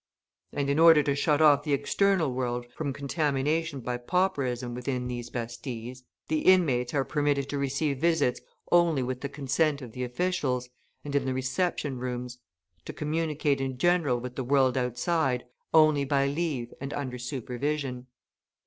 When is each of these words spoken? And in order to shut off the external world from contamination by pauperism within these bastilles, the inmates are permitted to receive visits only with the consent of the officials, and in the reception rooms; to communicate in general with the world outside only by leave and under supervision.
And 0.51 0.67
in 0.67 0.79
order 0.79 1.03
to 1.03 1.13
shut 1.13 1.43
off 1.43 1.61
the 1.61 1.73
external 1.73 2.33
world 2.33 2.65
from 2.73 2.91
contamination 2.91 3.81
by 3.81 3.97
pauperism 3.97 4.73
within 4.73 5.05
these 5.07 5.29
bastilles, 5.29 6.01
the 6.27 6.39
inmates 6.39 6.95
are 6.95 7.05
permitted 7.05 7.47
to 7.49 7.59
receive 7.59 7.99
visits 8.01 8.41
only 8.71 9.03
with 9.03 9.21
the 9.21 9.29
consent 9.29 9.79
of 9.79 9.91
the 9.91 10.03
officials, 10.03 10.69
and 11.05 11.13
in 11.15 11.25
the 11.25 11.35
reception 11.35 11.99
rooms; 11.99 12.39
to 12.85 12.93
communicate 12.93 13.61
in 13.61 13.77
general 13.77 14.19
with 14.19 14.35
the 14.35 14.43
world 14.43 14.75
outside 14.75 15.45
only 15.71 16.03
by 16.03 16.25
leave 16.25 16.73
and 16.81 16.95
under 16.95 17.19
supervision. 17.19 18.07